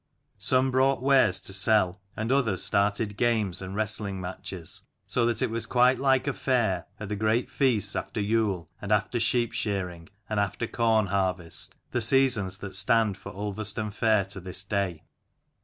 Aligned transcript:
Some 0.39 0.71
brought 0.71 1.03
wares 1.03 1.39
to 1.41 1.53
sell, 1.53 2.01
and 2.17 2.31
others 2.31 2.63
started 2.63 3.17
games 3.17 3.61
and 3.61 3.75
wrestling 3.75 4.19
matches: 4.19 4.81
so 5.05 5.27
that 5.27 5.43
it 5.43 5.51
was 5.51 5.67
quite 5.67 5.99
like 5.99 6.25
a 6.25 6.33
fair, 6.33 6.87
at 6.99 7.07
the 7.07 7.15
great 7.15 7.51
feasts 7.51 7.95
after 7.95 8.19
Yule 8.19 8.67
and 8.81 8.91
after 8.91 9.19
sheep 9.19 9.53
shearing, 9.53 10.09
and 10.27 10.39
after 10.39 10.65
corn 10.65 11.05
harvest, 11.05 11.75
the 11.91 12.01
seasons 12.01 12.57
that 12.57 12.73
stand 12.73 13.15
for 13.15 13.29
Ulverston 13.31 13.91
fair 13.91 14.25
to 14.25 14.39
this 14.39 14.63
day. 14.63 15.03